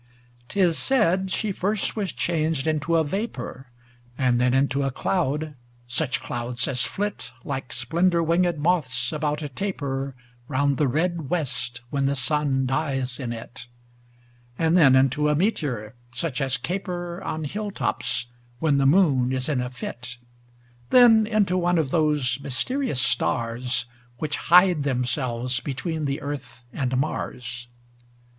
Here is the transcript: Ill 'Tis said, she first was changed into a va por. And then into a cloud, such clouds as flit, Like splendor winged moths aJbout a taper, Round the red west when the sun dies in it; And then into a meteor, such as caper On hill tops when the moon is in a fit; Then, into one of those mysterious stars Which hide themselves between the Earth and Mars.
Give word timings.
Ill 0.55 0.69
'Tis 0.71 0.79
said, 0.79 1.29
she 1.29 1.51
first 1.51 1.95
was 1.95 2.11
changed 2.11 2.65
into 2.65 2.95
a 2.97 3.03
va 3.03 3.27
por. 3.27 3.67
And 4.17 4.39
then 4.41 4.51
into 4.51 4.81
a 4.81 4.89
cloud, 4.89 5.53
such 5.85 6.21
clouds 6.21 6.67
as 6.67 6.85
flit, 6.87 7.29
Like 7.43 7.71
splendor 7.71 8.23
winged 8.23 8.57
moths 8.57 9.11
aJbout 9.11 9.43
a 9.43 9.47
taper, 9.47 10.15
Round 10.47 10.77
the 10.77 10.87
red 10.87 11.29
west 11.29 11.81
when 11.91 12.07
the 12.07 12.15
sun 12.15 12.65
dies 12.65 13.19
in 13.19 13.31
it; 13.31 13.67
And 14.57 14.75
then 14.75 14.95
into 14.95 15.29
a 15.29 15.35
meteor, 15.35 15.93
such 16.11 16.41
as 16.41 16.57
caper 16.57 17.21
On 17.23 17.43
hill 17.43 17.69
tops 17.69 18.25
when 18.57 18.79
the 18.79 18.87
moon 18.87 19.31
is 19.31 19.47
in 19.47 19.61
a 19.61 19.69
fit; 19.69 20.17
Then, 20.89 21.27
into 21.27 21.59
one 21.59 21.77
of 21.77 21.91
those 21.91 22.39
mysterious 22.41 22.99
stars 22.99 23.85
Which 24.17 24.37
hide 24.37 24.81
themselves 24.81 25.59
between 25.59 26.05
the 26.05 26.21
Earth 26.21 26.63
and 26.73 26.97
Mars. 26.97 27.67